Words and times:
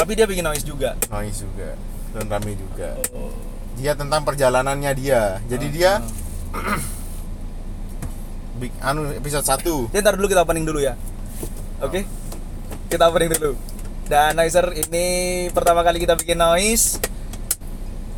Tapi 0.00 0.16
dia 0.16 0.24
bikin 0.24 0.40
noise 0.40 0.64
juga. 0.64 0.96
noise 1.12 1.44
juga 1.44 1.76
dan 2.10 2.26
rame 2.26 2.56
juga 2.56 2.96
Oh. 3.12 3.30
dia 3.76 3.92
tentang 3.94 4.26
perjalanannya 4.26 4.92
dia 4.98 5.38
jadi 5.46 5.66
dia 5.70 5.92
big 8.60 8.74
anu 8.82 9.14
episode 9.14 9.46
1 9.46 9.94
Ya, 9.94 10.02
ntar 10.02 10.18
dulu 10.18 10.26
kita 10.26 10.42
opening 10.42 10.66
dulu 10.66 10.82
ya. 10.82 10.98
Oke. 11.80 12.04
Kita 12.90 13.08
opening 13.08 13.32
dulu. 13.32 13.56
Dan 14.04 14.36
noiser 14.36 14.74
ini 14.74 15.06
pertama 15.54 15.80
kali 15.80 15.96
kita 15.96 16.12
bikin 16.12 16.36
noise. 16.36 17.00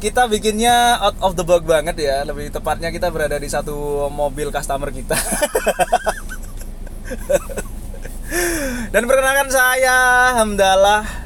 Kita 0.00 0.26
bikinnya 0.26 0.98
out 0.98 1.14
of 1.22 1.38
the 1.38 1.46
box 1.46 1.62
banget 1.62 1.94
ya. 1.94 2.26
Lebih 2.26 2.50
tepatnya 2.50 2.90
kita 2.90 3.06
berada 3.12 3.38
di 3.38 3.46
satu 3.46 4.08
mobil 4.10 4.50
customer 4.50 4.90
kita. 4.90 5.14
Dan 8.92 9.06
perkenalkan 9.06 9.46
saya 9.46 9.94
Hamdalah 10.42 11.21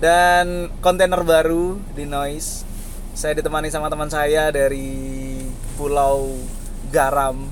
dan 0.00 0.46
kontainer 0.80 1.20
baru 1.20 1.76
di 1.92 2.04
Noise. 2.04 2.64
Saya 3.12 3.36
ditemani 3.36 3.68
sama 3.68 3.86
teman 3.86 4.08
saya 4.08 4.48
dari 4.48 5.36
Pulau 5.76 6.40
Garam 6.88 7.44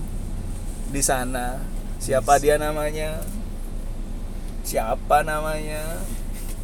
di 0.88 1.02
sana. 1.05 1.61
Siapa 1.98 2.41
dia 2.41 2.57
namanya? 2.57 3.21
Siapa 4.62 5.21
namanya? 5.23 6.01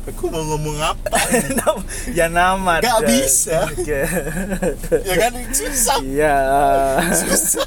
aku 0.05 0.29
mau 0.29 0.45
ngomong 0.45 0.77
apa 0.85 1.17
ya 2.19 2.29
nama. 2.29 2.77
Nggak 2.77 3.01
dan- 3.01 3.09
bisa. 3.09 3.59
Ya 5.09 5.15
kan 5.19 5.33
susah 5.49 5.97
Iya. 6.05 6.37
susah 7.15 7.65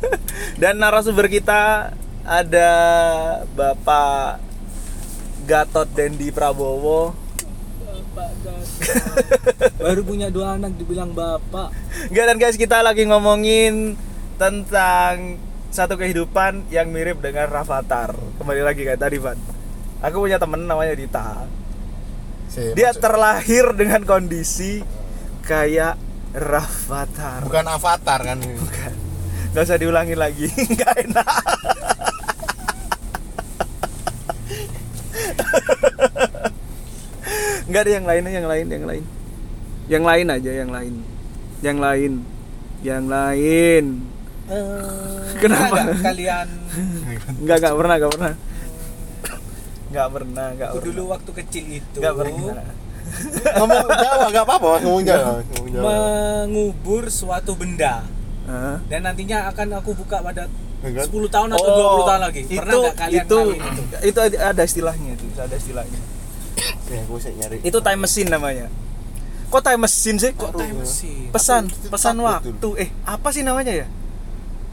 Dan 0.60 0.80
narasumber 0.80 1.28
kita 1.28 1.92
ada 2.24 2.70
Bapak 3.52 4.40
Gatot 5.44 5.88
Dendi 5.90 6.32
Prabowo. 6.32 7.12
Baru 9.76 10.02
punya 10.02 10.28
dua 10.28 10.54
anak 10.54 10.74
dibilang 10.74 11.10
bapak. 11.10 11.70
Enggak 12.08 12.24
dan 12.26 12.36
guys 12.36 12.56
kita 12.56 12.80
lagi 12.80 13.04
ngomongin 13.04 13.94
tentang 14.36 15.40
satu 15.68 15.94
kehidupan 15.94 16.68
yang 16.68 16.88
mirip 16.88 17.18
dengan 17.18 17.46
Rafathar. 17.46 18.12
Kembali 18.36 18.62
lagi 18.62 18.82
kayak 18.82 18.98
tadi, 18.98 19.16
Van. 19.16 19.36
Aku 19.98 20.20
punya 20.20 20.36
temen 20.36 20.62
namanya 20.62 20.92
Dita. 20.92 21.44
Si, 22.46 22.72
Dia 22.72 22.90
maksud- 22.90 23.02
terlahir 23.02 23.64
dengan 23.72 24.00
kondisi 24.02 24.80
kayak 25.42 25.96
Rafathar. 26.32 27.42
bukan 27.42 27.66
avatar 27.66 28.20
kan 28.22 28.38
Bukan. 28.38 28.92
Gak 29.52 29.64
usah 29.64 29.76
diulangi 29.76 30.12
lagi. 30.12 30.48
Gak 30.78 30.94
enak. 31.02 31.26
Enggak 37.66 37.80
ada 37.82 37.92
yang 37.92 38.06
lain, 38.06 38.22
yang 38.24 38.46
lain, 38.46 38.66
yang 38.68 38.84
lain. 38.86 39.04
Yang 39.86 40.04
lain 40.04 40.26
aja, 40.28 40.50
yang 40.52 40.70
lain. 40.70 40.94
Yang 41.60 41.78
lain. 41.78 42.12
Yang 42.80 43.04
lain. 43.06 43.84
Eh, 44.46 45.26
Kenapa? 45.36 45.74
nggak 45.82 46.06
kalian 46.06 46.48
Enggak, 47.36 47.56
enggak 47.58 47.74
pernah, 47.74 47.94
enggak 47.98 48.12
pernah. 48.14 48.32
Enggak 49.86 50.08
pernah, 50.12 50.46
enggak 50.50 50.68
aku 50.68 50.76
pernah. 50.76 50.86
dulu 50.88 51.02
waktu 51.08 51.30
kecil 51.36 51.64
itu 51.72 51.98
Enggak 51.98 52.14
pernah. 52.16 52.64
ngomong 53.56 53.86
Jawa 53.88 54.26
gak 54.28 54.44
apa-apa 54.44 54.70
ngomong 54.82 55.02
Jawa 55.02 55.30
ngomong 55.40 55.68
Jawa 55.70 55.90
mengubur 56.42 57.06
suatu 57.06 57.54
benda 57.54 58.02
Hah? 58.44 58.82
dan 58.84 59.00
nantinya 59.00 59.46
akan 59.46 59.78
aku 59.78 59.94
buka 59.94 60.18
pada 60.20 60.50
Enggak. 60.82 61.06
10 61.06 61.26
tahun 61.26 61.48
atau 61.48 61.66
20 61.66 62.02
tahun 62.04 62.20
lagi. 62.20 62.40
Pernah 62.44 62.62
Oh, 62.62 62.66
itu, 62.68 62.78
nggak 62.84 62.96
kalian 62.98 63.24
itu, 63.24 63.38
itu? 63.50 63.82
itu 64.04 64.18
ada 64.36 64.62
istilahnya 64.62 65.10
itu, 65.14 65.26
ada 65.34 65.54
istilahnya. 65.56 66.00
Ya 66.86 67.02
aku 67.02 67.18
sih 67.18 67.34
nyari 67.34 67.58
Itu 67.66 67.82
time 67.82 68.06
machine 68.06 68.30
namanya. 68.30 68.70
Kok 69.46 69.62
time 69.62 69.80
machine 69.86 70.18
sih? 70.18 70.32
Kok 70.34 70.58
time 70.58 70.82
machine? 70.82 71.30
Pesan, 71.30 71.70
Aku 71.70 71.86
pesan 71.90 72.18
waktu. 72.18 72.68
Eh, 72.82 72.90
apa 73.06 73.30
sih 73.30 73.46
namanya 73.46 73.70
ya? 73.70 73.86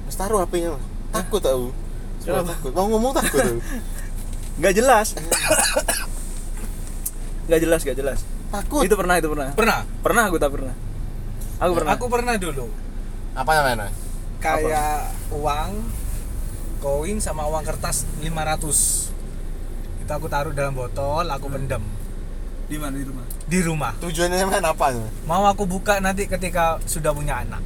Mas 0.05 0.17
taruh 0.17 0.41
HP-nya 0.41 0.73
Mas. 0.73 0.83
takut 1.13 1.41
takut 1.45 2.73
mau 2.73 2.89
ngomong 2.89 3.13
takut 3.13 3.61
Nggak 4.59 4.73
jelas. 4.77 5.07
Nggak 7.43 7.59
jelas, 7.59 7.83
nggak 7.83 7.97
jelas. 7.99 8.19
takut 8.53 8.87
Itu 8.87 8.95
pernah, 8.95 9.19
itu 9.19 9.27
pernah. 9.27 9.51
Pernah? 9.51 9.79
Pernah 9.99 10.23
aku 10.31 10.37
tak 10.39 10.51
pernah. 10.55 10.75
Aku 11.59 11.71
pernah. 11.75 11.91
Aku 11.97 12.05
pernah 12.07 12.33
dulu. 12.39 12.65
apa 13.33 13.51
namanya? 13.57 13.89
Kayak 14.39 15.11
uang 15.33 15.71
koin 16.79 17.17
sama 17.19 17.43
uang 17.49 17.65
kertas 17.67 18.07
500. 18.21 20.05
Itu 20.05 20.11
aku 20.13 20.27
taruh 20.31 20.55
dalam 20.55 20.77
botol, 20.77 21.27
aku 21.27 21.51
pendem 21.51 21.83
di 22.73 22.81
mana 22.81 22.97
di 22.97 23.05
rumah? 23.05 23.25
di 23.45 23.59
rumah. 23.61 23.93
tujuannya 24.01 24.49
main 24.49 24.65
apa 24.65 24.85
Mas? 24.97 25.13
Mau 25.29 25.45
aku 25.45 25.69
buka 25.69 26.01
nanti 26.01 26.25
ketika 26.25 26.81
sudah 26.89 27.13
punya 27.13 27.45
anak. 27.45 27.61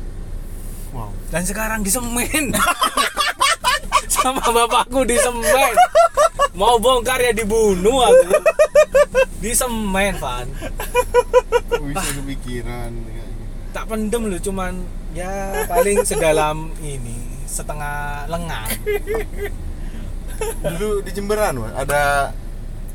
wow 0.91 1.07
Dan 1.31 1.47
sekarang 1.47 1.79
disemen. 1.79 2.51
sama 4.11 4.43
bapakku 4.43 5.07
disemen. 5.07 5.75
Mau 6.51 6.75
bongkar 6.75 7.23
ya 7.23 7.31
dibunuh 7.31 8.03
aku. 8.03 8.35
Disemen, 9.39 10.17
Van. 10.17 10.47
Bisa 11.69 12.09
kepikiran 12.17 12.89
kayak 12.91 13.29
gitu? 13.29 13.43
Tak 13.71 13.85
pendem 13.85 14.23
loh, 14.25 14.41
cuman 14.41 14.81
ya 15.13 15.63
paling 15.69 16.01
sedalam 16.01 16.73
ini, 16.81 17.45
setengah 17.45 18.25
lengan. 18.25 18.67
dulu 20.65 21.01
di 21.05 21.11
Jemberan 21.13 21.61
ada 21.77 22.33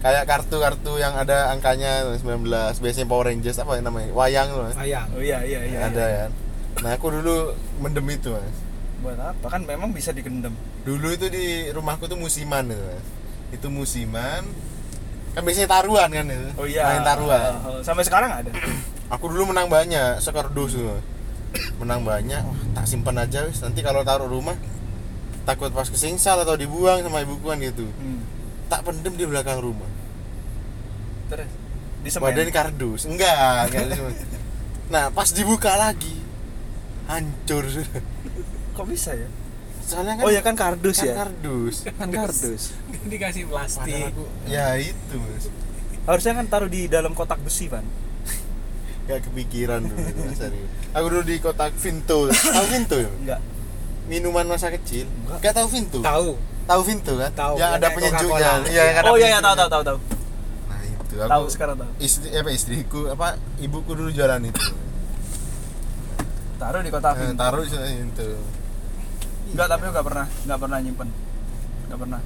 kayak 0.03 0.27
kartu-kartu 0.27 0.99
yang 0.99 1.15
ada 1.15 1.49
angkanya 1.49 2.03
19 2.13 2.43
biasanya 2.77 3.07
Power 3.07 3.25
Rangers 3.25 3.57
apa 3.57 3.79
yang 3.79 3.87
namanya 3.87 4.11
wayang 4.11 4.49
loh 4.51 4.67
Mas. 4.67 4.75
Sayang. 4.75 5.07
Oh 5.13 5.23
iya, 5.23 5.39
iya, 5.41 5.61
iya. 5.63 5.79
ada 5.85 6.05
ya 6.05 6.25
nah 6.75 6.91
aku 6.91 7.07
dulu 7.09 7.55
mendem 7.79 8.07
itu 8.11 8.29
mas 8.29 8.57
Buat 8.99 9.19
apa? 9.19 9.47
Kan 9.49 9.63
memang 9.63 9.91
bisa 9.91 10.11
digendam. 10.11 10.55
dulu 10.83 11.11
itu 11.11 11.27
di 11.27 11.45
rumahku 11.69 12.05
tuh 12.05 12.15
musiman 12.15 12.67
itu 12.67 12.79
mas 12.81 13.07
itu 13.53 13.67
musiman 13.69 14.43
kan 15.33 15.41
biasanya 15.41 15.71
taruhan 15.71 16.09
kan 16.09 16.27
itu 16.27 16.49
Oh 16.55 16.67
iya. 16.67 16.83
main 16.84 17.03
taruhan 17.03 17.53
Oh, 17.63 17.79
sampai 17.81 18.03
sekarang 18.03 18.31
ada. 18.33 18.51
aku 19.15 19.29
dulu 19.29 19.51
menang 19.51 19.69
banyak 19.69 20.19
sekardus 20.19 20.75
tuh 20.75 20.99
menang 21.79 22.03
banyak 22.03 22.41
wah, 22.41 22.59
tak 22.73 22.84
simpan 22.84 23.17
aja 23.19 23.45
wis 23.45 23.61
nanti 23.61 23.79
kalau 23.81 24.01
taruh 24.01 24.25
rumah 24.25 24.57
takut 25.43 25.69
pas 25.69 25.84
kesingsal 25.84 26.39
atau 26.39 26.55
dibuang 26.55 27.03
sama 27.03 27.21
ibuku 27.21 27.45
kan 27.45 27.59
gitu 27.59 27.87
Hmm. 27.93 28.25
Tak 28.72 28.81
pendem 28.83 29.12
di 29.12 29.25
belakang 29.25 29.60
rumah 29.60 29.91
Terus 31.28 31.49
di 32.00 32.09
badan 32.10 32.49
kardus 32.49 33.05
enggak 33.05 33.69
enggak 33.69 33.84
di 33.84 33.94
semen. 33.94 34.15
nah 34.93 35.05
pas 35.09 35.28
dibuka 35.28 35.77
lagi 35.77 36.16
hancur 37.05 37.69
Kok 38.72 38.87
bisa 38.87 39.12
ya? 39.12 39.28
soalnya 39.83 40.16
kan 40.16 40.25
Oh 40.25 40.31
ya 40.31 40.41
kan 40.41 40.55
kardus 40.55 40.97
kan 40.97 41.06
ya. 41.06 41.15
kardus 41.19 41.77
Kan 42.00 42.09
kardus. 42.09 42.62
Dikasih 43.10 43.44
Padahal 43.44 43.69
plastik. 43.69 44.03
aku 44.09 44.25
ya 44.47 44.66
itu 44.78 45.16
mas 45.19 45.44
Harusnya 46.03 46.33
kan 46.34 46.47
taruh 46.49 46.66
di 46.66 46.87
dalam 46.87 47.12
kotak 47.12 47.39
besi, 47.39 47.69
Van. 47.69 47.84
gak 49.03 49.19
kepikiran 49.25 49.83
dulu 49.83 49.99
aku 50.91 51.06
dulu 51.09 51.22
di 51.22 51.37
kotak 51.37 51.75
Vinto 51.75 52.31
tahu 52.31 52.66
Vinto 52.71 52.97
ya 52.97 53.10
Enggak. 53.12 53.41
minuman 54.06 54.47
masa 54.47 54.71
kecil 54.71 55.10
Enggak. 55.21 55.39
gak 55.43 55.54
tahu 55.54 55.66
Vinto 55.69 55.99
Tahu. 56.00 56.31
Tahu 56.65 56.81
Vinto 56.83 57.12
kan 57.15 57.31
Tahu, 57.33 57.53
yang 57.56 57.71
ada 57.73 57.87
penyejuknya 57.89 58.50
iya 58.67 58.83
yang 58.84 58.97
ada 58.99 59.06
Oh 59.06 59.15
iya, 59.15 59.27
iya 59.28 59.39
tahu 59.39 59.55
tahu 59.56 59.69
tahu 59.69 59.83
tahu. 59.84 59.99
nah 60.67 60.81
itu 60.81 61.15
aku 61.17 61.28
Tahu 61.28 61.43
sekarang 61.49 61.75
tahu. 61.77 61.91
istri 61.99 62.28
apa 62.31 62.50
istriku 62.50 63.00
apa 63.09 63.27
ibuku 63.59 63.91
dulu 63.93 64.09
jualan 64.09 64.41
itu 64.41 64.62
Taruh 66.56 66.78
di 66.78 66.89
kotak 66.89 67.12
Eh, 67.12 67.17
Vinto. 67.25 67.37
taruh 67.37 67.61
di 67.61 67.69
sana 67.69 67.87
itu 67.87 68.28
Enggak, 69.53 69.67
tapi 69.69 69.84
enggak 69.84 70.03
pernah, 70.03 70.27
enggak 70.41 70.59
pernah 70.59 70.78
nyimpen. 70.81 71.09
Enggak 71.84 71.99
pernah. 72.01 72.21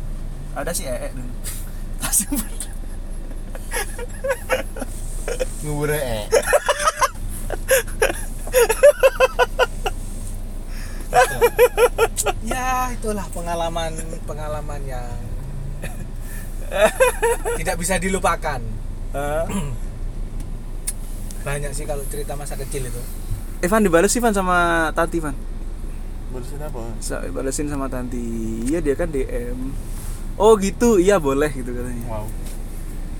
Ada 0.54 0.70
sih 0.70 0.84
ee 0.84 1.08
dulu. 1.10 1.32
Tak 1.96 2.12
simpen. 2.12 2.52
ngubur 5.58 5.90
eh 5.90 6.22
Ya, 12.56 12.88
itulah 12.88 13.28
pengalaman 13.30 13.92
pengalaman 14.24 14.80
yang 14.82 15.04
tidak 17.54 17.76
bisa 17.76 17.94
dilupakan. 17.96 18.60
Banyak 21.42 21.70
sih 21.72 21.84
kalau 21.84 22.02
cerita 22.06 22.32
masa 22.32 22.56
kecil 22.56 22.88
itu. 22.88 23.02
Evan 23.60 23.80
dibales 23.80 24.08
sih 24.08 24.18
Van 24.18 24.32
sama 24.32 24.88
Tanti 24.92 25.20
Van. 25.20 25.36
berusin 26.26 26.58
apa 26.58 26.80
Sa- 26.98 27.22
Balesin 27.22 27.68
sama 27.68 27.86
Tanti. 27.86 28.20
Iya 28.66 28.80
dia 28.80 28.92
kan 28.92 29.08
DM. 29.08 29.70
Oh 30.36 30.52
gitu, 30.56 30.96
iya 30.96 31.16
boleh 31.16 31.48
gitu 31.50 31.70
katanya. 31.70 32.04
wow 32.06 32.24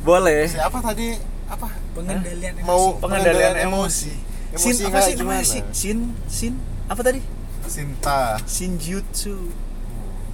Boleh. 0.02 0.44
siapa 0.46 0.80
tadi 0.80 1.16
apa 1.46 1.70
Pengendalian 1.92 2.60
emosi. 2.60 2.66
mau 2.66 2.98
Pengendalian 2.98 3.56
pengendalian 3.56 3.72
emosi. 3.72 4.12
emosi 4.52 4.70
Sin 4.74 4.86
apa 4.86 4.98
namanya 5.14 5.44
sih? 5.44 5.62
Sin 5.70 5.98
sin 6.26 6.52
apa 6.86 7.00
tadi? 7.00 7.20
Sinta. 7.66 8.38
Shinjutsu. 8.46 9.50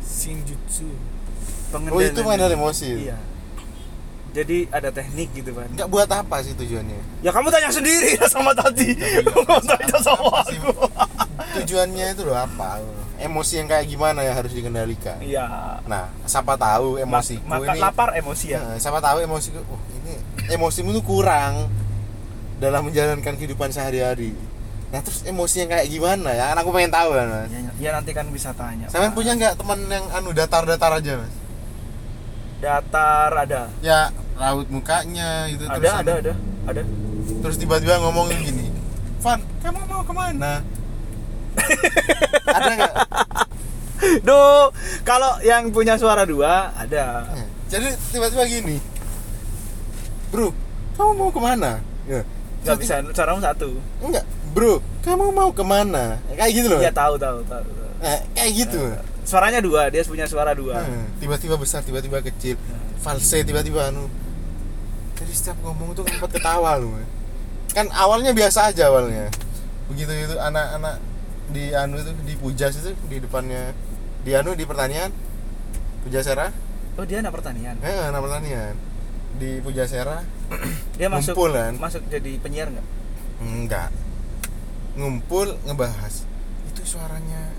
Shinjutsu. 0.03 0.89
Oh, 1.73 1.99
itu 1.99 2.21
pengendalian 2.21 2.61
emosi? 2.61 3.09
Iya. 3.09 3.17
jadi 4.33 4.65
ada 4.73 4.89
teknik 4.89 5.29
gitu 5.37 5.53
kan 5.53 5.69
nggak 5.69 5.93
buat 5.93 6.09
apa 6.09 6.41
sih 6.41 6.57
tujuannya? 6.57 7.21
Ya 7.21 7.29
kamu 7.29 7.53
tanya 7.53 7.69
sendiri 7.69 8.17
lah 8.17 8.29
sama 8.33 8.53
tadi. 8.53 8.97
Kamu 8.97 9.61
tanya 9.61 9.97
sama 10.01 10.41
aku. 10.41 10.73
tujuannya 11.53 12.17
itu 12.17 12.25
loh 12.25 12.33
apa? 12.33 12.81
Emosi 13.21 13.61
yang 13.61 13.69
kayak 13.69 13.85
gimana 13.85 14.25
yang 14.25 14.33
harus 14.33 14.53
dikendalikan? 14.53 15.21
Iya. 15.21 15.45
Nah 15.85 16.09
siapa 16.25 16.57
tahu 16.57 16.97
Ma- 16.97 17.05
emosiku 17.05 17.45
maka 17.45 17.73
ini 17.73 17.81
lapar 17.81 18.09
emosi 18.17 18.47
ya? 18.53 18.61
Nah, 18.65 18.81
siapa 18.81 19.05
tahu 19.05 19.21
emosiku 19.21 19.61
oh 19.69 19.81
ini 20.01 20.17
emosimu 20.49 20.97
tuh 20.97 21.05
kurang 21.05 21.69
dalam 22.57 22.89
menjalankan 22.89 23.37
kehidupan 23.37 23.69
sehari-hari 23.69 24.33
nah 24.93 25.01
terus 25.01 25.25
emosi 25.25 25.65
yang 25.65 25.71
kayak 25.73 25.89
gimana 25.89 26.37
ya? 26.37 26.53
Kan 26.53 26.59
aku 26.61 26.71
pengen 26.77 26.93
tahu 26.93 27.17
kan 27.17 27.27
mas. 27.33 27.49
Ya, 27.49 27.61
ya 27.81 27.91
nanti 27.97 28.13
kan 28.13 28.29
bisa 28.29 28.53
tanya 28.53 28.93
Pak. 28.93 29.17
punya 29.17 29.33
nggak 29.33 29.57
teman 29.57 29.81
yang 29.89 30.05
anu 30.13 30.37
datar-datar 30.37 31.01
aja 31.01 31.13
mas? 31.17 31.33
Datar 32.61 33.33
ada. 33.33 33.73
Ya 33.81 34.13
raut 34.37 34.69
mukanya 34.69 35.49
gitu 35.49 35.65
ada 35.65 35.77
terus 35.81 35.93
ada 35.97 36.13
ada 36.21 36.33
ada. 36.69 36.83
Terus 37.41 37.57
tiba-tiba 37.57 38.05
ngomongin 38.05 38.39
gini 38.45 38.67
Van 39.25 39.41
kamu 39.65 39.81
mau 39.89 40.05
ke 40.05 40.13
mana? 40.13 40.61
Ada 42.57 42.71
nggak? 42.75 42.95
Do 44.27 44.73
kalau 45.05 45.37
yang 45.45 45.69
punya 45.69 46.01
suara 46.01 46.25
dua 46.25 46.73
ada. 46.75 47.29
Eh, 47.37 47.47
jadi 47.69 47.93
tiba-tiba 48.11 48.45
gini 48.49 48.77
bro 50.33 50.51
kamu 50.97 51.11
mau 51.17 51.31
ke 51.33 51.41
mana? 51.41 51.81
Ya. 52.05 52.25
nggak 52.67 52.77
bisa 52.83 52.95
suaramu 53.15 53.41
satu. 53.41 53.79
Enggak 54.03 54.27
bro 54.53 54.85
kamu 55.03 55.35
mau 55.35 55.51
ke 55.51 55.65
mana? 55.67 56.23
Kayak 56.31 56.53
gitu 56.55 56.67
loh. 56.71 56.81
Iya 56.81 56.93
tahu 56.95 57.19
tahu 57.19 57.43
tahu, 57.43 57.67
tahu. 57.67 57.91
Eh, 58.07 58.21
kayak 58.39 58.51
gitu. 58.55 58.83
Suaranya 59.27 59.59
dua 59.59 59.91
dia 59.91 60.03
punya 60.07 60.31
suara 60.31 60.55
dua. 60.55 60.79
Eh, 60.87 61.05
tiba-tiba 61.19 61.59
besar 61.59 61.83
tiba-tiba 61.83 62.23
kecil. 62.23 62.55
False 63.03 63.43
tiba-tiba 63.43 63.91
anu. 63.91 64.07
Jadi 65.19 65.33
setiap 65.35 65.59
ngomong 65.67 65.95
tuh 65.99 66.07
sempat 66.07 66.31
ketawa 66.31 66.79
lu 66.79 66.95
kan 67.73 67.89
awalnya 67.97 68.37
biasa 68.37 68.69
aja 68.69 68.93
awalnya. 68.93 69.33
Begitu 69.89 70.13
itu 70.13 70.37
anak-anak 70.37 71.01
di 71.57 71.73
anu 71.73 71.97
itu 71.99 72.13
di 72.23 72.35
pujas 72.37 72.77
itu 72.79 72.93
di 73.09 73.17
depannya. 73.19 73.75
Di 74.23 74.37
anu 74.39 74.55
di 74.55 74.63
pertanian. 74.69 75.11
Pujasera 76.03 76.51
oh 76.99 77.05
dia 77.09 77.25
anak 77.25 77.33
pertanian? 77.33 77.75
Eh 77.81 77.99
anak 78.07 78.21
pertanian. 78.23 78.75
Di 79.41 79.65
Pujasera 79.65 80.21
dia 81.01 81.09
masuk 81.09 81.33
Ngumpul, 81.33 81.57
kan? 81.57 81.73
masuk 81.81 82.03
jadi 82.13 82.37
penyiar 82.39 82.69
nggak? 82.69 82.87
Enggak 83.41 83.89
ngumpul 84.99 85.57
ngebahas. 85.65 86.25
Itu 86.73 86.83
suaranya 86.85 87.53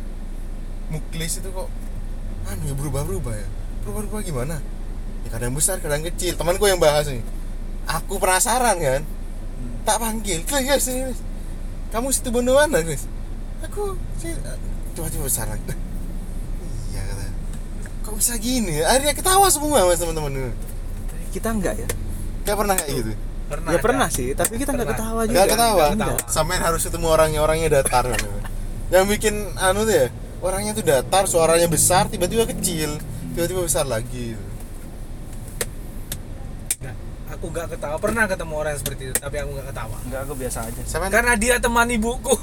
muklis 0.92 1.42
itu 1.42 1.50
kok 1.50 1.70
anu 2.50 2.64
ya 2.70 2.76
berubah-berubah 2.76 3.34
ya? 3.34 3.48
Berubah-berubah 3.86 4.22
gimana? 4.26 4.58
Ya 5.24 5.30
kadang 5.32 5.56
besar 5.56 5.80
kadang 5.80 6.04
kecil. 6.04 6.36
Temanku 6.36 6.68
yang 6.68 6.82
bahas 6.82 7.08
nih 7.10 7.24
aku 7.88 8.16
penasaran 8.20 8.80
kan? 8.80 9.02
Tak 9.84 9.98
panggil. 10.00 10.40
"Klik, 10.48 10.64
guys 10.68 10.88
guys. 10.88 11.20
kamu 11.94 12.10
situ 12.10 12.34
bondo 12.34 12.58
mana 12.58 12.82
guys 12.82 13.06
aku 13.64 13.96
sih 14.18 14.34
coba-coba 14.98 15.24
besar 15.30 15.46
lagi. 15.46 15.64
Iya 16.92 17.02
kata. 17.06 17.26
Kok 18.06 18.14
bisa 18.18 18.34
gini 18.38 18.82
akhirnya 18.84 19.14
ketawa 19.16 19.48
semua 19.50 19.88
mas 19.88 20.02
teman-teman. 20.02 20.52
Kita 21.32 21.50
enggak 21.54 21.80
ya? 21.80 21.88
Gak 22.44 22.58
pernah 22.60 22.76
kayak 22.76 22.92
gitu 22.92 23.14
pernah 23.46 23.70
ya 23.70 23.76
ada. 23.76 23.84
pernah 23.84 24.08
sih 24.08 24.28
tapi 24.32 24.54
kita 24.56 24.72
nggak 24.72 24.90
ketawa 24.90 25.22
juga 25.24 25.36
Gak 25.36 25.48
ketawa. 25.52 25.86
Sampean 26.26 26.62
harus 26.62 26.82
ketemu 26.82 27.08
orangnya, 27.08 27.40
orangnya 27.40 27.68
datar. 27.72 28.04
kan. 28.06 28.20
Yang 28.90 29.06
bikin 29.12 29.36
anu 29.56 29.84
tuh 29.84 29.96
ya, 29.96 30.08
orangnya 30.40 30.72
tuh 30.72 30.82
datar, 30.82 31.24
suaranya 31.24 31.66
besar, 31.66 32.08
tiba-tiba 32.08 32.46
kecil, 32.46 32.98
tiba-tiba 33.32 33.62
besar 33.62 33.84
lagi. 33.84 34.38
Nggak, 36.78 36.96
aku 37.32 37.46
nggak 37.48 37.68
ketawa 37.72 37.98
pernah 37.98 38.24
ketemu 38.26 38.54
orang 38.56 38.76
seperti 38.76 39.02
itu 39.06 39.16
tapi 39.16 39.36
aku 39.38 39.50
nggak 39.52 39.68
ketawa 39.70 39.96
enggak 40.02 40.22
aku 40.22 40.34
biasa 40.34 40.60
aja 40.64 40.82
Sampean 40.84 41.12
karena 41.12 41.34
dia 41.34 41.56
teman 41.58 41.88
ibuku 41.88 42.34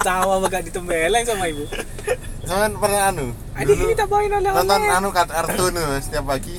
tawa 0.00 0.40
bagak 0.40 0.64
ditembeleng 0.64 1.24
sama 1.24 1.44
ibu 1.46 1.64
sampean 2.42 2.72
pernah 2.74 3.02
anu? 3.10 3.26
adik 3.52 3.68
dulu 3.70 3.84
kita 3.86 4.04
main 4.06 4.30
oleh 4.32 4.50
nonton 4.50 4.80
anu 4.82 5.08
kat- 5.10 5.28
kartun 5.28 5.74
setiap 6.00 6.24
pagi 6.26 6.56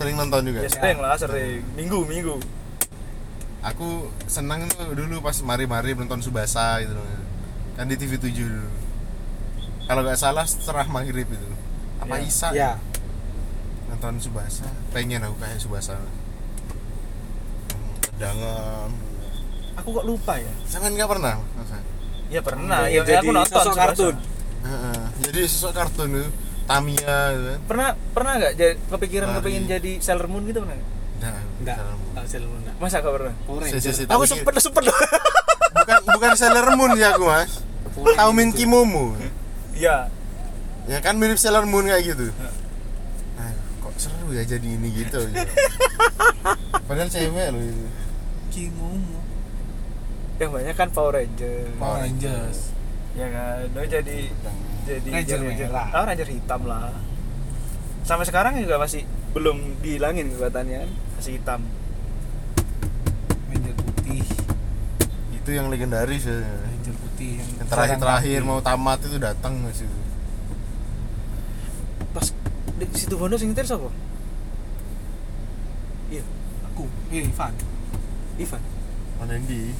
sering 0.00 0.16
nonton 0.16 0.40
juga. 0.42 0.64
ya 0.64 0.70
sering 0.70 0.96
lah 0.96 1.14
sering 1.14 1.60
minggu 1.74 2.00
minggu 2.02 2.36
Aku 3.60 4.08
senang 4.24 4.64
tuh 4.66 4.96
dulu 4.96 5.20
pas 5.20 5.36
mari-mari 5.44 5.92
nonton 5.92 6.16
Subasa 6.18 6.80
gitu 6.80 6.96
loh. 6.96 7.04
Kan 7.76 7.84
di 7.84 7.94
TV 7.94 8.16
7 8.16 8.32
dulu. 8.32 8.64
Kalau 9.84 10.00
nggak 10.00 10.16
salah 10.16 10.48
setelah 10.48 10.88
maghrib 10.88 11.28
itu. 11.28 11.48
Apa 12.00 12.16
Ya. 12.16 12.24
Isa? 12.24 12.48
ya 12.50 12.70
nonton 13.86 14.16
Subasa 14.16 14.64
pengen 14.90 15.20
aku 15.20 15.36
kayak 15.36 15.60
Subasa 15.60 16.00
tendangan 18.10 18.88
aku 19.74 19.88
kok 19.92 20.06
lupa 20.06 20.34
ya 20.36 20.52
Sampean 20.64 20.94
nggak 20.94 21.10
pernah 21.10 21.34
masa? 21.52 21.76
ya 22.28 22.40
pernah 22.40 22.86
Iya, 22.86 22.92
ya, 22.94 23.02
jadi 23.02 23.18
aku 23.20 23.32
nonton 23.34 23.50
sosok 23.50 23.64
Subasa. 23.66 23.82
kartun. 23.82 24.14
Heeh. 24.60 25.00
jadi 25.20 25.40
sosok 25.44 25.72
kartun 25.74 26.08
itu 26.14 26.28
Tamiya 26.70 27.18
gitu 27.28 27.44
kan. 27.44 27.60
Pernah 27.66 27.88
pernah 28.14 28.32
nggak 28.38 28.52
jadi 28.54 28.74
kepikiran 28.86 29.28
kepingin 29.36 29.64
jadi 29.66 29.92
Sailor 29.98 30.26
Moon 30.26 30.46
gitu 30.46 30.62
pernah 30.62 30.78
nggak? 30.78 30.90
Nah, 31.20 31.42
enggak 31.58 31.76
Sailor 32.24 32.46
Moon. 32.48 32.60
enggak 32.62 32.76
masa 32.78 32.96
gak 32.98 33.12
pernah? 33.12 33.34
Power 33.44 33.60
Si- 33.66 33.82
si- 33.82 34.06
aku 34.06 34.22
sempet 34.24 34.52
sempet 34.56 34.82
bukan 35.76 35.98
bukan 36.08 36.30
Sailor 36.32 36.66
Moon 36.72 36.94
ya 36.94 37.12
aku 37.12 37.26
mas. 37.26 37.66
Power 37.90 38.14
tahu 38.14 38.30
Min 38.30 38.48
Ranger. 38.48 38.56
Kimomo 38.56 39.04
ya. 39.74 40.06
Ya 40.86 40.98
kan 40.98 41.18
mirip 41.18 41.36
Sailor 41.36 41.66
Moon 41.66 41.84
kayak 41.84 42.06
gitu. 42.06 42.30
Nah, 43.36 43.50
kok 43.80 43.94
seru 43.96 44.30
ya 44.30 44.42
jadi 44.42 44.64
ini 44.64 44.88
gitu 44.96 45.20
padahal 46.86 47.06
cewek 47.06 47.46
loh 47.50 47.62
itu. 47.62 47.86
Kimomo 48.50 49.18
yang 50.36 50.50
banyak 50.50 50.72
kan 50.72 50.88
Power 50.88 51.12
Ranger 51.14 51.68
Power 51.76 52.00
Rangers 52.00 52.72
ya 53.20 53.28
kan? 53.28 53.56
Lo 53.76 53.82
jadi 53.84 54.16
jadi 54.88 55.08
Ranger 55.12 55.38
jadi 55.44 55.64
merah. 55.68 55.88
oh, 55.92 56.04
Ranger 56.08 56.28
hitam 56.28 56.60
lah. 56.64 56.92
Sampai 58.02 58.24
sekarang 58.24 58.56
juga 58.56 58.80
masih 58.80 59.04
belum 59.36 59.84
dihilangin 59.84 60.32
kekuatannya 60.32 60.76
kan? 60.88 60.90
Masih 61.20 61.32
hitam. 61.36 61.60
Ranger 63.52 63.74
putih. 63.76 64.24
Itu 65.36 65.50
yang 65.52 65.68
legendaris 65.68 66.24
ya. 66.24 66.40
Ranger 66.40 66.94
putih 66.96 67.30
yang, 67.36 67.48
yang 67.60 67.68
terakhir 67.68 67.96
terakhir 68.00 68.40
mau 68.42 68.58
tamat 68.64 68.98
itu 69.04 69.16
datang 69.20 69.60
mas 69.60 69.84
itu 69.84 69.98
pas 72.10 72.26
di 72.80 72.86
situ 72.96 73.14
Bondo 73.14 73.36
sing 73.36 73.52
nyetir 73.52 73.68
siapa? 73.68 73.86
Iya. 76.10 76.24
Aku. 76.72 76.88
Eh 77.12 77.22
Ivan. 77.28 77.54
Ivan. 78.40 78.62
Mana 79.20 79.36
di. 79.46 79.70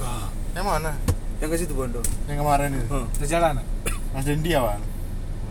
Wah, 0.00 0.32
yang 0.56 0.64
mana 0.64 0.96
yang 1.40 1.48
ke 1.48 1.56
situ 1.56 1.72
Bondo? 1.72 2.00
Yang 2.28 2.38
kemarin 2.44 2.68
itu? 2.76 2.86
Huh. 2.92 3.06
perjalanan 3.16 3.64
Mas 4.12 4.24
Dendi 4.28 4.50
ya 4.52 4.60
bang 4.60 4.82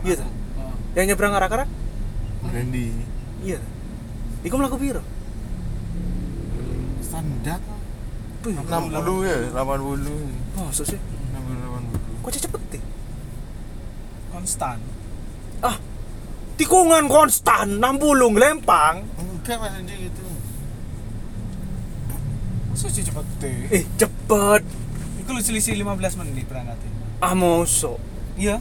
iya 0.06 0.14
tuh 0.16 0.30
oh. 0.58 0.74
yang 0.94 1.06
nyebrang 1.10 1.34
arak-arak 1.34 1.68
Mas 2.40 2.52
Dendi. 2.56 2.88
Iya 3.44 3.60
tuh 3.60 3.72
Iku 4.40 4.54
melaku 4.56 4.80
piro? 4.80 5.02
standar 7.04 7.60
Wih, 8.40 8.56
60 8.56 9.28
ya 9.28 9.36
80 9.52 10.56
Masa 10.56 10.82
sih? 10.86 10.96
60 10.96 12.24
Kok 12.24 12.30
cepet 12.32 12.62
deh? 12.72 12.82
konstan. 14.40 14.78
Ah, 15.60 15.76
tikungan 16.56 17.04
konstan 17.12 17.76
60 17.76 18.32
ngelempang. 18.32 19.04
80 19.20 19.36
enggak 19.44 19.58
Mas 19.60 19.72
Dendi 19.76 19.94
gitu. 20.08 20.24
Masa 22.72 22.86
sih 22.88 23.04
cepet 23.04 23.26
deh? 23.44 23.56
Eh, 23.68 23.84
cepet 24.00 24.62
itu 25.30 25.38
lu 25.38 25.42
selisih 25.46 25.78
15 25.78 26.26
menit 26.26 26.42
berangkatnya 26.50 26.90
Ah, 27.22 27.38
mosok. 27.38 28.02
Iya. 28.34 28.58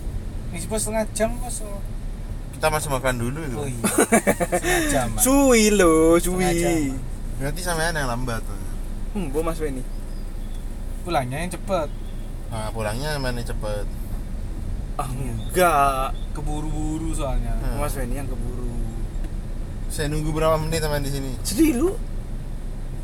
Ini 0.53 0.69
pas 0.69 0.77
setengah 0.77 1.05
jam 1.17 1.33
pas 1.41 1.57
oh 1.65 1.81
kita 2.53 2.67
masih 2.69 2.89
makan 2.91 3.15
dulu 3.17 3.39
itu. 3.41 3.57
Iya. 3.71 3.81
Setengah 4.59 4.83
jam. 4.91 5.07
Suwi 5.17 5.71
lo, 5.73 6.19
suwi. 6.21 6.91
Berarti 7.39 7.61
sampean 7.63 7.95
yang 7.95 8.11
lambat 8.11 8.43
tuh. 8.43 8.59
Hmm, 9.15 9.33
bu 9.33 9.41
Mas 9.41 9.57
Weni 9.57 9.81
pulangnya 11.07 11.41
yang 11.41 11.49
cepet. 11.49 11.89
Nah 12.53 12.69
pulangnya 12.69 13.17
mana 13.17 13.41
cepet. 13.41 13.88
Ah, 14.99 15.09
enggak. 15.09 16.13
Keburu-buru 16.38 17.15
soalnya. 17.15 17.57
Hmm. 17.57 17.81
Mas 17.81 17.97
Weni 17.97 18.19
yang 18.19 18.29
keburu. 18.29 18.75
Saya 19.89 20.11
nunggu 20.11 20.29
berapa 20.35 20.59
menit 20.61 20.85
teman 20.85 21.01
di 21.01 21.09
sini? 21.09 21.33
Sedih 21.41 21.79
lu. 21.79 21.89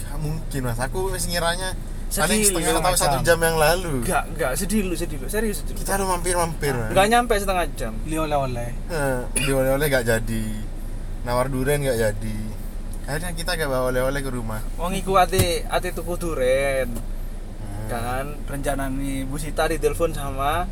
Gak 0.03 0.19
mungkin 0.21 0.61
mas. 0.67 0.77
Aku 0.83 1.15
wis 1.15 1.25
ngiranya 1.25 1.73
paling 2.23 2.39
lu, 2.39 2.47
setengah 2.47 2.71
atau 2.79 2.95
satu 2.95 3.17
jam. 3.19 3.23
jam 3.27 3.39
yang 3.43 3.57
lalu. 3.57 3.93
Enggak, 4.05 4.23
enggak, 4.31 4.51
sedih 4.55 4.81
lu, 4.87 4.95
sedih 4.95 5.17
lu. 5.19 5.27
Serius 5.27 5.57
sedih. 5.59 5.73
Lu 5.75 5.79
kita 5.83 5.91
udah 5.97 6.07
mampir-mampir. 6.15 6.71
Mas. 6.71 6.89
Enggak 6.95 7.07
nyampe 7.11 7.33
setengah 7.35 7.65
jam. 7.75 7.93
Beli 8.03 8.17
oleh-oleh. 8.17 8.69
Eh, 8.87 9.19
beli 9.33 9.51
oleh-oleh 9.51 9.85
gak 9.87 10.05
jadi. 10.05 10.45
Nawar 11.25 11.49
durian 11.49 11.81
gak 11.81 11.97
jadi. 11.97 12.37
Akhirnya 13.05 13.31
kita 13.33 13.51
gak 13.53 13.69
bawa 13.69 13.89
oleh-oleh 13.91 14.21
ke 14.21 14.29
rumah. 14.29 14.61
Wong 14.77 14.93
iku 14.93 15.17
ate 15.17 15.65
ate 15.67 15.91
tuku 15.91 16.15
duren 16.15 16.89
Hmm. 17.85 17.85
kan 17.85 18.25
rencana 18.49 18.89
nih 18.89 19.29
Bu 19.29 19.37
Sita 19.37 19.69
ditelepon 19.69 20.09
sama 20.09 20.65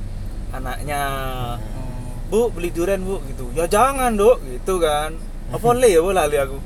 anaknya. 0.49 1.01
Oh. 1.61 2.49
Bu 2.49 2.49
beli 2.49 2.73
durian 2.73 3.01
Bu 3.01 3.21
gitu. 3.29 3.53
Ya 3.53 3.69
jangan 3.69 4.17
Dok 4.17 4.41
gitu 4.49 4.81
kan. 4.81 5.13
Apa 5.53 5.77
le 5.77 5.93
ya 5.93 6.01
bola 6.01 6.25
lali 6.25 6.41
aku? 6.41 6.57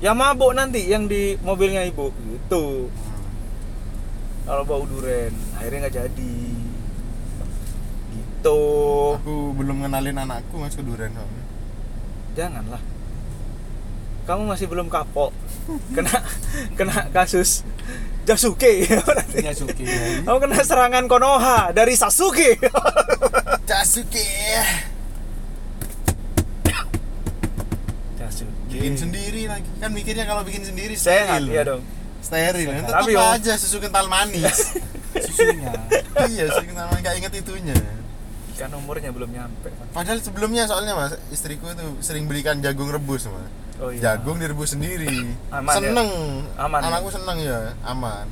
Yang 0.00 0.16
mabuk 0.16 0.52
nanti 0.52 0.88
yang 0.88 1.04
di 1.04 1.36
mobilnya 1.40 1.84
ibu 1.84 2.12
gitu 2.12 2.88
kalau 4.46 4.62
bau 4.62 4.86
duren 4.86 5.34
akhirnya 5.58 5.90
nggak 5.90 5.96
jadi. 6.06 6.38
Gitu. 8.14 8.62
Aku 9.18 9.50
belum 9.58 9.82
ngenalin 9.82 10.22
anakku 10.22 10.54
mas 10.62 10.78
ke 10.78 10.86
durian 10.86 11.10
soalnya 11.10 11.44
janganlah. 12.38 12.82
Kamu 14.26 14.42
masih 14.46 14.66
belum 14.70 14.86
kapok. 14.86 15.34
Kena 15.90 16.22
kena 16.78 17.10
kasus 17.10 17.66
Jasuke. 18.22 18.86
Ya 19.34 19.50
suki 19.54 19.86
kamu 20.22 20.38
kena 20.38 20.62
serangan 20.62 21.10
Konoha 21.10 21.74
dari 21.74 21.98
Sasuke. 21.98 22.58
Jasuke. 23.66 24.26
Jasuke. 28.18 28.70
Bikin 28.70 28.94
sendiri 28.94 29.50
lagi. 29.50 29.66
Kan 29.82 29.90
mikirnya 29.90 30.22
kalau 30.22 30.46
bikin 30.46 30.62
sendiri 30.62 30.94
sehat 30.94 31.42
ya 31.50 31.66
dong 31.66 31.95
steril. 32.26 32.68
Tetap 32.74 33.06
Tapi, 33.06 33.12
aja 33.14 33.52
susu 33.54 33.78
kental 33.78 34.10
manis. 34.10 34.74
Susunya. 35.26 35.72
Iya 36.26 36.44
susu 36.50 36.66
kental 36.66 36.86
manis. 36.90 37.02
Gak 37.06 37.14
inget 37.22 37.32
itunya. 37.38 37.76
Kan 38.56 38.72
umurnya 38.72 39.12
belum 39.12 39.30
nyampe 39.30 39.68
Pak. 39.68 39.92
padahal 39.92 40.16
sebelumnya 40.24 40.64
soalnya 40.64 40.96
mas 40.96 41.12
istriku 41.28 41.68
itu 41.68 42.00
sering 42.00 42.24
belikan 42.24 42.56
jagung 42.64 42.88
rebus 42.88 43.28
mas. 43.28 43.46
Oh 43.76 43.92
iya. 43.92 44.16
Jagung 44.16 44.40
direbus 44.40 44.72
sendiri. 44.72 45.36
Aman 45.52 45.68
ya? 45.68 45.76
seneng. 45.76 46.08
Aman 46.56 46.80
ya? 46.80 46.88
anakku 46.88 47.10
seneng 47.12 47.38
ya. 47.44 47.60
Aman. 47.84 48.24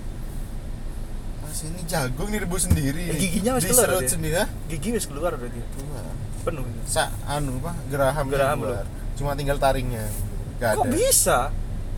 Mas 1.44 1.60
ini 1.68 1.84
jagung 1.84 2.32
direbus 2.32 2.64
sendiri. 2.64 3.12
Eh, 3.12 3.20
giginya 3.20 3.60
masih 3.60 3.68
keluar 3.76 4.00
dia? 4.00 4.08
sendiri 4.08 4.34
ya? 4.40 4.46
Gigi 4.72 4.88
wis 4.96 5.04
keluar 5.04 5.36
berarti 5.36 5.60
keluar 5.76 6.04
penuh 6.44 6.64
sa 6.84 7.08
anu 7.24 7.56
apa 7.64 7.72
geraham 7.88 8.24
Geraham 8.28 8.58
keluar. 8.64 8.84
cuma 9.20 9.36
tinggal 9.36 9.60
taringnya. 9.60 10.08
Gak 10.56 10.80
kok 10.80 10.84
ada. 10.88 10.92
bisa? 10.96 11.38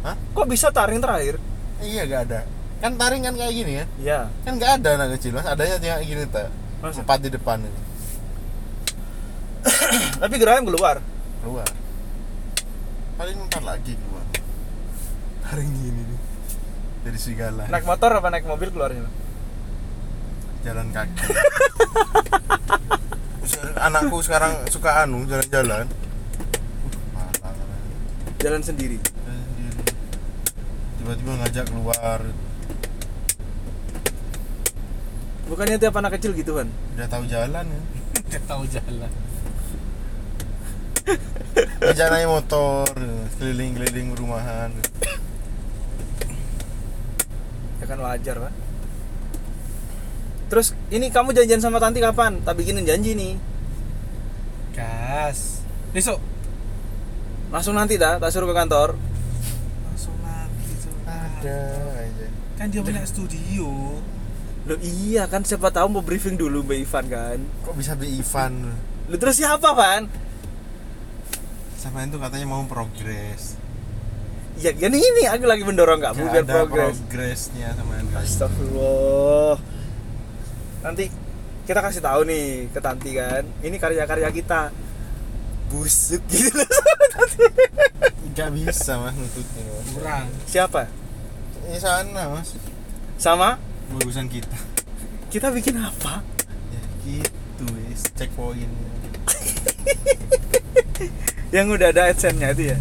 Hah? 0.02 0.14
kok 0.18 0.46
bisa 0.46 0.66
taring 0.70 0.98
terakhir 1.02 1.38
iya 1.84 2.02
gak 2.08 2.22
ada. 2.30 2.40
Kan 2.80 3.00
taring 3.00 3.24
kan 3.24 3.34
kayak 3.36 3.52
gini 3.56 3.72
ya? 3.80 3.84
Ya 4.00 4.20
kan 4.44 4.60
gak 4.60 4.80
ada 4.80 4.88
anak 5.00 5.16
kecil 5.16 5.36
mas. 5.36 5.48
Adanya 5.48 5.76
tinggal 5.80 6.00
gini 6.04 6.24
tak 6.28 6.52
Masa? 6.80 7.00
empat 7.00 7.18
di 7.24 7.30
depan 7.32 7.64
ini 7.64 7.80
tapi 10.22 10.34
geraham 10.38 10.62
keluar. 10.62 11.02
Keluar. 11.42 11.66
Paling 13.18 13.38
empat 13.48 13.62
lagi 13.64 13.98
keluar. 13.98 14.24
Taring 15.42 15.72
gini 15.72 16.02
nih. 16.04 16.20
Dari 17.06 17.18
serigala 17.18 17.64
naik 17.70 17.86
motor 17.86 18.10
apa 18.12 18.28
naik 18.30 18.46
mobil 18.46 18.70
keluarnya 18.70 19.08
jalan 20.66 20.90
kaki. 20.90 21.22
Anakku 23.86 24.18
sekarang 24.18 24.66
suka 24.66 25.06
anu 25.06 25.22
jalan-jalan. 25.30 25.86
Jalan 28.42 28.62
Sendiri. 28.66 28.98
Tiba-tiba 31.06 31.38
ngajak 31.38 31.70
keluar. 31.70 32.20
Bukannya 35.46 35.78
tiap 35.78 35.94
anak 35.94 36.18
kecil 36.18 36.34
gitu 36.34 36.58
kan 36.58 36.66
udah 36.98 37.06
tahu 37.06 37.22
jalan 37.30 37.62
ya? 37.62 37.80
Udah 38.26 38.42
tahu 38.50 38.62
jalan. 38.66 39.12
Ngajak 41.86 42.08
naik 42.10 42.26
motor 42.26 42.90
keliling-keliling 43.38 44.18
rumahan 44.18 44.74
ya 47.78 47.84
kan 47.86 48.02
wajar 48.02 48.42
pak 48.42 48.52
terus 50.50 50.74
ini 50.90 51.14
kamu 51.14 51.30
janjian 51.30 51.62
sama 51.62 51.78
Tanti 51.78 52.02
kapan? 52.02 52.42
Tak 52.42 52.58
bikinin 52.58 52.86
janji 52.86 53.14
nih. 53.14 53.34
Gas. 54.74 55.62
Besok. 55.94 56.18
Langsung 57.54 57.78
nanti 57.78 57.94
dah 57.94 58.18
tak 58.18 58.30
suruh 58.34 58.50
ke 58.50 58.54
kantor 58.54 58.98
ada 61.40 61.58
aja. 62.00 62.26
Kan 62.56 62.66
dia 62.72 62.80
punya 62.80 63.04
studio. 63.04 64.00
Loh 64.66 64.78
iya 64.82 65.30
kan 65.30 65.46
siapa 65.46 65.70
tahu 65.70 65.86
mau 65.98 66.02
briefing 66.02 66.34
dulu 66.34 66.66
Mbak 66.66 66.78
Ivan 66.82 67.04
kan? 67.06 67.38
Kok 67.62 67.74
bisa 67.78 67.94
beli 67.94 68.18
Ivan? 68.18 68.74
Lu 69.06 69.16
terus 69.20 69.38
siapa 69.38 69.70
Van? 69.76 70.26
sama 71.86 72.02
itu 72.02 72.18
katanya 72.18 72.46
mau 72.50 72.66
progres. 72.66 73.54
Ya 74.58 74.74
kan 74.74 74.90
ini 74.90 75.22
aku 75.30 75.46
lagi 75.46 75.62
mendorong 75.62 76.02
kamu 76.02 76.34
biar 76.34 76.42
ada 76.42 76.66
progres. 76.66 76.98
progresnya 76.98 77.78
sama. 77.78 78.02
Astagfirullah. 78.18 79.56
Nanti 80.82 81.06
kita 81.62 81.78
kasih 81.78 82.02
tahu 82.02 82.26
nih 82.26 82.74
ke 82.74 82.80
Tanti 82.82 83.14
kan? 83.14 83.46
Ini 83.62 83.76
karya-karya 83.78 84.34
kita. 84.34 84.74
Busuk 85.70 86.26
gitu. 86.26 86.50
Gak 88.36 88.50
bisa 88.50 88.98
mas 88.98 89.14
nututnya 89.14 89.64
kurang. 89.94 90.26
Siapa? 90.50 91.05
Ini 91.66 91.78
sana 91.82 92.30
mas. 92.30 92.54
Sama? 93.18 93.58
bagusan 93.86 94.26
kita. 94.26 94.58
Kita 95.30 95.50
bikin 95.50 95.78
apa? 95.78 96.22
ya 96.70 96.82
gitu 97.06 97.64
wis. 97.86 98.02
Cek 98.14 98.30
poin 98.34 98.66
Yang 101.54 101.66
udah 101.78 101.88
ada 101.94 102.10
AdSense-nya 102.10 102.50
itu 102.54 102.74
ya? 102.74 102.78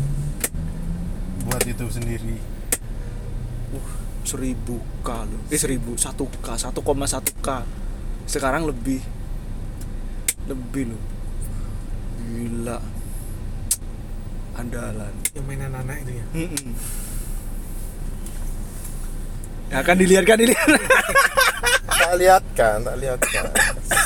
buat 1.46 1.62
YouTube 1.62 1.94
sendiri. 1.94 2.38
Uh, 3.72 3.90
seribu 4.26 4.82
K 5.06 5.10
loh. 5.30 5.42
Eh 5.54 5.62
seribu, 5.62 5.94
satu 5.94 6.26
K, 6.42 6.58
1,1 6.58 6.74
K. 7.46 7.50
Sekarang 8.26 8.66
lebih. 8.66 9.06
Lebih 10.50 10.90
loh. 10.90 11.04
Gila. 12.26 12.82
Andalan. 14.58 15.14
Yang 15.38 15.46
mainan 15.46 15.74
anak 15.78 16.02
itu 16.02 16.12
ya. 16.18 16.26
Ya 19.72 19.82
akan 19.82 19.96
dilihat 19.98 20.24
kan? 20.28 20.38
Dilihat. 20.38 20.70
Tak 21.86 22.14
lihat 22.22 22.44
kan? 22.54 22.86
Tak 22.86 22.96
lihat 23.02 23.20
kan? 23.20 23.46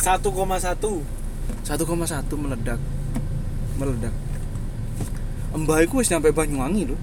1,1 0.01 0.23
1,1 0.23 2.39
meledak. 2.39 2.79
Meledak. 3.75 4.13
Mbah 5.53 5.83
iku 5.83 5.99
wis 5.99 6.09
nyampe 6.13 6.29
Banyuwangi 6.29 6.93
loh 6.93 6.99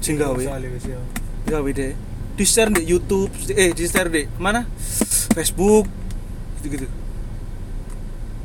Sing 0.00 0.16
gawe. 0.16 0.40
Ya. 0.40 0.56
gawe 1.44 1.70
deh 1.70 1.92
di 2.34 2.42
share 2.42 2.72
di 2.72 2.82
YouTube 2.82 3.30
eh 3.54 3.70
di 3.70 3.86
share 3.86 4.10
di 4.10 4.26
mana? 4.40 4.66
Facebook. 5.36 5.86
Gitu 6.58 6.80
gitu 6.80 6.88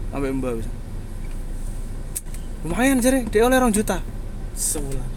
sampai 0.09 0.33
mbak 0.33 0.57
bisa 0.57 0.71
lumayan 2.65 2.99
jare. 2.99 3.23
Dia 3.31 3.47
oleh 3.47 3.55
orang 3.55 3.71
juta. 3.71 4.03
Sebulan. 4.51 5.07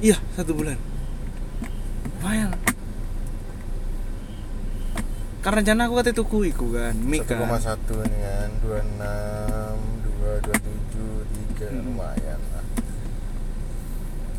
Iya 0.00 0.16
satu 0.32 0.56
bulan. 0.56 0.80
Lumayan 2.16 2.56
karena 5.46 5.62
rencana 5.62 5.86
aku 5.86 5.94
kata 5.94 6.10
tuku 6.10 6.50
iku 6.50 6.74
kan 6.74 6.90
mic 7.06 7.22
1,1 7.22 7.38
kan 7.38 8.02
ini 8.02 8.18
kan 8.18 8.50
26 8.66 8.98
2 10.18 10.42
27 10.42 11.62
3 11.62 11.70
Hmm. 11.70 11.86
lumayan 11.86 12.40
lah. 12.50 12.64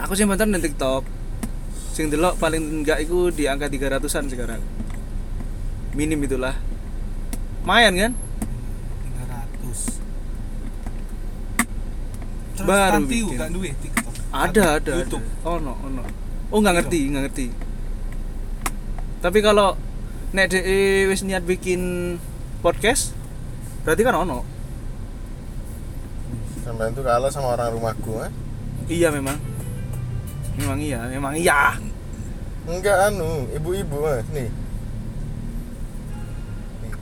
Aku 0.03 0.13
sih 0.13 0.27
mantan 0.27 0.51
di 0.51 0.59
TikTok. 0.61 1.07
Sing 1.95 2.11
delok 2.11 2.35
paling 2.37 2.83
enggak 2.83 3.01
iku 3.01 3.31
di 3.31 3.47
angka 3.47 3.71
300-an 3.71 4.27
sekarang. 4.27 4.61
Minim 5.95 6.19
itulah. 6.21 6.53
Lumayan 7.63 7.95
kan? 7.95 8.11
300 8.13 9.97
Terus 12.53 12.67
Baru 12.67 13.07
gak 13.07 13.49
duwe 13.49 13.71
TikTok? 13.79 14.13
Ada 14.29 14.63
ada 14.77 14.91
YouTube? 15.07 15.23
ada. 15.23 15.47
oh 15.47 15.57
no 15.57 15.73
oh 15.79 15.89
no. 15.89 16.03
Oh 16.51 16.59
nggak 16.59 16.83
ngerti 16.83 16.99
nggak 17.09 17.23
ngerti. 17.31 17.47
Tapi 19.23 19.39
kalau 19.39 19.87
nek 20.36 20.51
de 20.51 20.60
wis 21.07 21.24
niat 21.24 21.43
bikin 21.48 22.15
podcast 22.60 23.15
berarti 23.88 24.03
kan 24.03 24.15
ono? 24.19 24.43
Sampai 26.67 26.91
itu 26.91 27.00
kalah 27.00 27.31
sama 27.31 27.55
orang 27.55 27.72
rumahku 27.72 28.12
kan 28.19 28.31
iya 28.91 29.07
memang. 29.12 29.39
Memang 30.60 30.79
iya 30.84 31.00
memang 31.07 31.34
iya. 31.38 31.79
Enggak 32.67 33.13
anu 33.13 33.48
ibu-ibu 33.55 34.03
mas 34.03 34.27
nih. 34.36 34.51
Nih. 36.84 36.93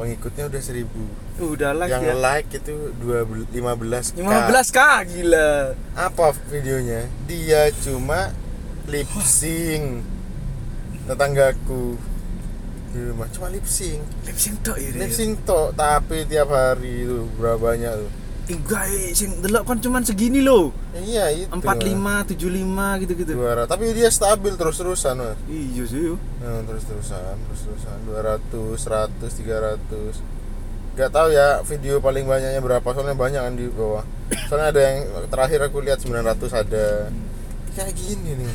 pengikutnya 0.00 0.48
udah 0.48 0.62
seribu. 0.64 1.04
Udah 1.36 1.76
like 1.76 1.92
yang 1.92 2.04
ya? 2.06 2.14
like 2.16 2.48
itu 2.48 2.96
12, 3.02 3.52
15 3.52 4.16
15 4.16 4.72
k. 4.72 4.78
Gila. 5.12 5.76
Apa 5.92 6.32
videonya? 6.48 7.04
Dia 7.28 7.68
cuma 7.84 8.32
lip 8.88 9.10
sync 9.20 10.13
tetanggaku. 11.06 11.96
Di 12.94 13.00
rumah. 13.10 13.26
Cuma 13.34 13.50
lip 13.50 13.66
sync. 13.66 14.02
Lip 14.26 14.38
sync 14.38 14.56
tok 14.62 14.76
ya 14.78 14.88
lip 14.94 15.10
sync 15.10 15.42
tok 15.42 15.74
tapi 15.74 16.24
tiap 16.30 16.48
hari 16.52 17.06
itu 17.06 17.26
berapa 17.38 17.58
banyak 17.58 17.92
tuh. 17.92 18.10
Enggak 18.44 18.92
eh, 18.92 19.16
sing 19.16 19.40
delok 19.40 19.64
kan 19.64 19.80
cuman 19.80 20.04
segini 20.04 20.44
loh 20.44 20.68
iya 20.92 21.32
itu. 21.32 21.48
45 21.48 22.36
75 22.36 23.00
gitu-gitu. 23.08 23.32
200 23.40 23.64
tapi 23.64 23.88
dia 23.96 24.12
stabil 24.12 24.52
terus 24.52 24.76
terusan 24.76 25.16
mas. 25.16 25.40
Iya 25.48 25.84
sih 25.88 26.12
nah, 26.44 26.60
terus 26.68 26.84
terusan 26.84 27.40
terus 27.48 27.60
terusan 27.64 27.96
200 28.04 28.76
100 28.76 29.80
300 30.28 30.34
Gak 30.94 31.10
tahu 31.10 31.34
ya 31.34 31.58
video 31.66 31.98
paling 31.98 32.22
banyaknya 32.22 32.62
berapa. 32.62 32.86
Soalnya 32.94 33.18
banyak 33.18 33.42
kan 33.42 33.54
di 33.58 33.66
bawah. 33.66 34.06
Soalnya 34.46 34.70
ada 34.70 34.80
yang 34.80 34.98
terakhir 35.26 35.58
aku 35.66 35.82
lihat 35.82 35.98
900 35.98 36.54
ada. 36.54 37.10
Kayak 37.74 37.98
gini 37.98 38.30
nih. 38.38 38.54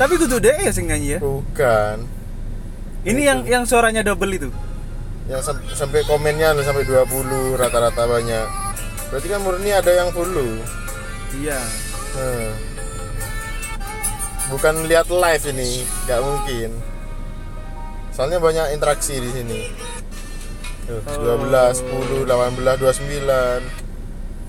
Tapi 0.00 0.16
kudu 0.16 0.40
deh 0.40 0.56
ya 0.56 0.72
sing 0.72 0.88
nyanyi 0.88 1.16
ya. 1.16 1.20
Bukan. 1.20 2.08
Ini 3.04 3.20
yang 3.20 3.40
yang 3.44 3.64
suaranya 3.68 4.00
double 4.00 4.32
itu. 4.32 4.48
Yang 5.28 5.42
sam- 5.44 5.68
sampai 5.70 6.00
komennya 6.04 6.56
ada 6.56 6.64
sampai 6.64 6.88
20 6.88 7.04
rata-rata 7.54 8.08
banyak. 8.08 8.46
Berarti 9.12 9.26
kan 9.28 9.40
murni 9.44 9.70
ada 9.70 9.92
yang 9.92 10.08
follow. 10.10 10.48
Iya. 11.36 11.60
Hmm. 12.16 12.50
Bukan 14.48 14.88
lihat 14.88 15.06
live 15.06 15.44
ini, 15.46 15.84
nggak 16.08 16.20
mungkin. 16.20 16.70
Soalnya 18.10 18.42
banyak 18.42 18.74
interaksi 18.74 19.20
di 19.20 19.30
sini. 19.30 19.60
Tuh, 20.88 20.98
Oh. 21.06 21.38
12, 21.38 21.78
10, 21.78 22.26
18, 22.26 22.74
29. 22.80 23.62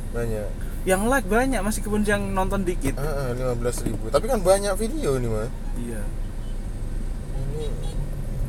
Banyak. 0.10 0.50
Yang 0.81 1.01
like 1.07 1.27
banyak 1.29 1.61
masih 1.61 1.81
kebun 1.85 2.01
yang 2.01 2.33
nonton 2.33 2.65
dikit. 2.65 2.97
Ah, 2.97 3.33
15 3.38 3.85
ribu. 3.85 4.09
Tapi 4.09 4.25
kan 4.25 4.41
banyak 4.41 4.73
video 4.75 5.13
nih, 5.21 5.29
Mas. 5.29 5.50
Iya. 5.77 6.01
Ini 7.38 7.65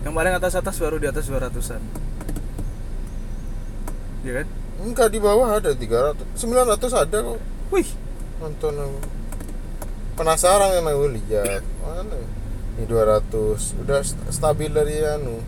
Yang 0.02 0.14
paling 0.16 0.34
atas 0.34 0.52
atas 0.56 0.76
baru 0.80 0.96
di 0.96 1.06
atas 1.06 1.28
200-an. 1.28 1.82
Iya 4.22 4.32
kan? 4.42 4.48
enggak 4.82 5.14
di 5.14 5.18
bawah 5.22 5.62
ada 5.62 5.70
300. 5.70 6.18
900 6.34 6.90
ada 6.90 7.18
kok. 7.22 7.38
Wih, 7.70 7.88
Nonton 8.42 8.74
aku. 8.74 8.98
Penasaran 10.18 10.74
kan 10.74 10.84
aku 10.88 11.06
lihat. 11.14 11.62
Mana? 11.84 12.16
ya? 12.16 12.26
Ini 12.80 12.84
200. 12.88 13.78
Udah 13.78 14.00
st- 14.02 14.18
stabil 14.32 14.72
dari 14.72 15.04
anu. 15.04 15.38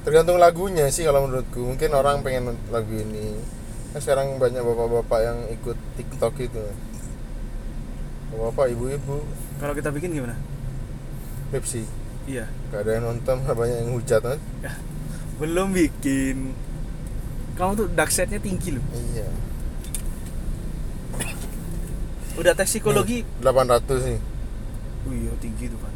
Tergantung 0.00 0.40
lagunya 0.40 0.88
sih 0.88 1.04
kalau 1.04 1.28
menurutku. 1.28 1.60
Mungkin 1.60 1.90
orang 1.92 2.24
pengen 2.24 2.56
lagu 2.72 2.94
ini. 2.94 3.36
Kan 3.90 4.00
sekarang 4.00 4.38
banyak 4.38 4.62
bapak-bapak 4.62 5.20
yang 5.22 5.38
ikut 5.50 5.78
TikTok 5.98 6.34
itu. 6.38 6.62
Bapak, 8.30 8.70
ibu-ibu, 8.70 9.26
kalau 9.58 9.74
kita 9.74 9.90
bikin 9.90 10.14
gimana? 10.14 10.38
Pepsi. 11.50 11.82
Iya. 12.30 12.46
Gak 12.70 12.86
ada 12.86 12.90
yang 12.94 13.04
nonton, 13.10 13.42
banyak 13.42 13.76
yang 13.82 13.90
hujat 13.98 14.22
kan? 14.22 14.38
Belum 15.42 15.74
bikin. 15.74 16.54
Kamu 17.58 17.72
tuh 17.74 17.86
dark 17.90 18.14
side-nya 18.14 18.38
tinggi 18.38 18.78
loh. 18.78 18.84
Iya. 18.94 19.26
Udah 22.38 22.54
tes 22.54 22.70
psikologi. 22.70 23.26
800 23.42 24.06
nih. 24.06 24.20
Oh 25.08 25.12
iya 25.12 25.32
tinggi 25.42 25.66
tuh 25.68 25.80
kan. 25.82 25.94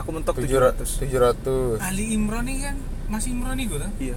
Aku 0.00 0.08
mentok 0.10 0.40
700. 0.40 1.04
700. 1.04 1.78
700. 1.78 1.84
Ali 1.84 2.16
Imron 2.16 2.48
ini 2.48 2.64
kan 2.64 2.76
masih 3.12 3.36
Imron 3.36 3.54
nih 3.60 3.66
gue 3.68 3.78
kan 3.78 3.92
Iya. 4.00 4.16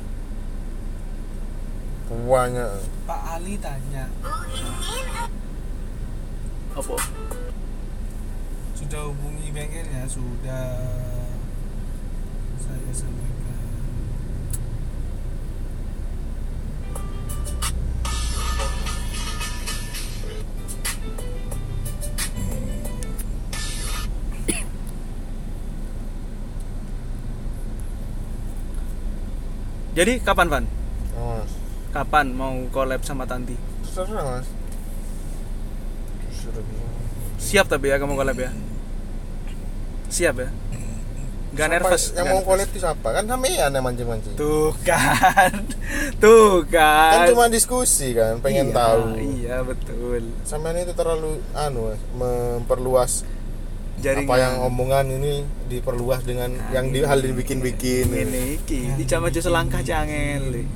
Tuanya. 2.15 2.71
Pak 3.03 3.21
Ali 3.27 3.59
tanya 3.59 4.07
Apa? 6.71 6.95
sudah 8.71 9.01
hubungi 9.11 9.51
bengkelnya 9.51 10.07
sudah 10.07 10.79
saya 12.55 12.91
sampaikan 12.95 13.59
Jadi 29.95 30.23
kapan 30.23 30.47
Van? 30.47 30.84
Oh. 31.95 32.03
Kapan 32.03 32.35
mau 32.35 32.51
collab 32.75 33.07
sama 33.07 33.23
Tanti? 33.23 33.55
Terserah 33.87 34.23
mas. 34.35 34.47
Siap 37.39 37.71
tapi 37.71 37.87
ya 37.87 37.95
kamu 37.95 38.19
collab 38.19 38.35
ya? 38.35 38.51
Siap 40.11 40.35
ya? 40.35 40.49
Gak 41.55 41.71
nervous? 41.71 42.11
Yang 42.11 42.27
mau 42.35 42.43
collab 42.43 42.67
itu 42.67 42.83
siapa? 42.83 43.07
Kan 43.15 43.31
sampean 43.31 43.71
yang 43.71 43.79
mancing-mancing. 43.79 44.35
Tuh 44.35 44.75
kan, 44.83 45.55
tuh 46.19 46.67
kan. 46.67 47.15
Kan 47.15 47.31
cuma 47.31 47.47
diskusi 47.47 48.11
kan, 48.11 48.43
pengen 48.43 48.69
Iya, 48.69 48.75
tahu. 48.75 49.01
Iya 49.15 49.55
betul. 49.63 50.35
Sampean 50.43 50.75
itu 50.75 50.91
terlalu 50.91 51.39
anu 51.55 51.95
memperluas 52.11 53.23
Jaringan. 53.95 54.27
apa 54.27 54.35
yang 54.35 54.53
omongan 54.67 55.07
ini 55.07 55.47
diperluas 55.71 56.27
dengan 56.27 56.51
Nah, 56.51 56.75
yang 56.75 56.91
di, 56.91 56.99
ini. 56.99 57.07
hal 57.07 57.23
dibikin-bikin. 57.23 58.11
ini 58.11 58.59
iki 58.59 58.91
dijam 58.99 59.23
aja 59.23 59.39
selangkah 59.39 59.79
cangel. 59.79 60.67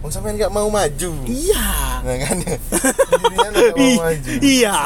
Oh 0.00 0.08
sampean 0.08 0.34
nggak 0.34 0.48
mau 0.48 0.66
maju. 0.66 1.12
Iya. 1.24 1.66
Nah 2.00 2.16
kan 2.18 2.36
mau 3.76 3.92
maju. 4.00 4.32
Iya. 4.40 4.76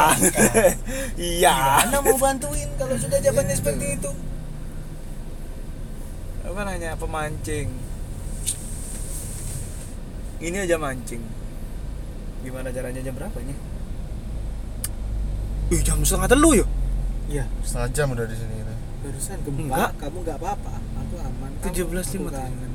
Iya. 1.15 1.55
Anda 1.83 1.99
mau 2.01 2.17
bantuin 2.17 2.67
kalau 2.75 2.95
sudah 2.95 3.19
jawabannya 3.19 3.55
seperti 3.55 3.95
itu 3.95 4.11
Apa 6.45 6.61
nanya 6.63 6.95
pemancing? 6.95 7.71
Ini 10.39 10.57
aja 10.61 10.77
mancing. 10.77 11.23
Gimana 12.43 12.69
caranya 12.69 13.01
jam 13.01 13.15
berapa 13.15 13.39
ini? 13.41 13.55
Ih, 15.71 15.81
jam 15.81 15.97
setengah 16.01 16.29
telu 16.29 16.51
ya? 16.55 16.67
Iya 17.25 17.45
Setengah 17.63 17.89
jam 17.91 18.07
udah 18.11 18.27
di 18.27 18.37
sini. 18.37 18.53
barusan 19.01 19.37
gempa 19.41 19.61
Enggak. 19.61 19.91
kamu 20.01 20.17
nggak 20.23 20.39
apa-apa 20.39 20.75
aku 20.97 21.15
aman 21.21 21.51
Kamu- 21.61 21.93
17.53. 21.93 22.09
aku 22.09 22.29
kangen. 22.31 22.73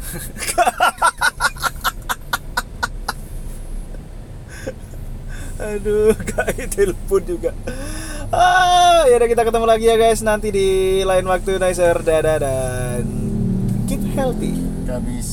Aduh, 5.60 6.16
kayak 6.16 6.72
telepon 6.72 7.20
juga. 7.28 7.52
Ah, 8.32 9.04
ya 9.04 9.20
udah 9.20 9.28
kita 9.28 9.44
ketemu 9.44 9.66
lagi 9.68 9.84
ya 9.90 9.96
guys 10.00 10.24
nanti 10.24 10.48
di 10.48 10.68
lain 11.04 11.28
waktu 11.28 11.60
Nicer. 11.60 12.00
Dadah 12.00 12.40
dan 12.40 13.04
keep 13.84 14.00
healthy. 14.16 14.56
Bisa. 14.90 15.20